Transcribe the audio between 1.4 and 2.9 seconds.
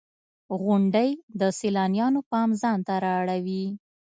سیلانیانو پام ځان